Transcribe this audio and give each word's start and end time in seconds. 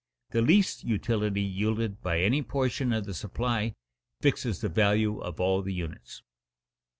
The 0.31 0.41
least 0.41 0.83
utility 0.83 1.43
yielded 1.43 2.01
by 2.01 2.21
any 2.21 2.41
portion 2.41 2.91
of 2.91 3.05
the 3.05 3.13
supply 3.13 3.75
fixes 4.19 4.59
the 4.61 4.67
value 4.67 5.19
of 5.19 5.39
all 5.39 5.61
the 5.61 5.73
units. 5.75 6.23